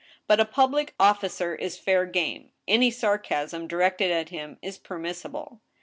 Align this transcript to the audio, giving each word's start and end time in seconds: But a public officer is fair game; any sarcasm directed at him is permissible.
But 0.25 0.39
a 0.39 0.45
public 0.45 0.95
officer 0.99 1.53
is 1.53 1.77
fair 1.77 2.07
game; 2.07 2.53
any 2.67 2.89
sarcasm 2.89 3.67
directed 3.67 4.09
at 4.09 4.29
him 4.29 4.57
is 4.59 4.79
permissible. 4.79 5.61